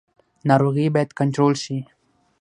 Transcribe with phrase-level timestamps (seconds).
[0.49, 1.77] ناروغي باید کنټرول شي